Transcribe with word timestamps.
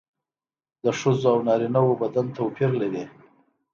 د 0.83 0.85
ښځو 0.99 1.27
او 1.33 1.39
نارینه 1.47 1.79
وو 1.83 1.99
بدن 2.01 2.25
توپیر 2.37 2.71
لري 2.81 3.03